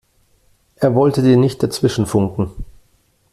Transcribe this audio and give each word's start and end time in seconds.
Er 0.77 0.95
wollte 0.95 1.21
dir 1.21 1.37
nicht 1.37 1.61
dazwischenfunken. 1.61 2.49